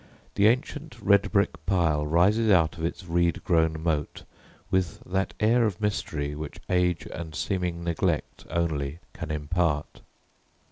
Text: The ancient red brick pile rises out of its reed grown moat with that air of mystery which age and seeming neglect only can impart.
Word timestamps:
The 0.33 0.47
ancient 0.47 0.99
red 0.99 1.31
brick 1.31 1.63
pile 1.67 2.07
rises 2.07 2.49
out 2.49 2.79
of 2.79 2.83
its 2.83 3.05
reed 3.05 3.43
grown 3.43 3.83
moat 3.83 4.23
with 4.71 4.99
that 5.05 5.35
air 5.39 5.63
of 5.67 5.79
mystery 5.79 6.33
which 6.33 6.59
age 6.71 7.05
and 7.13 7.35
seeming 7.35 7.83
neglect 7.83 8.45
only 8.49 8.97
can 9.13 9.29
impart. 9.29 10.01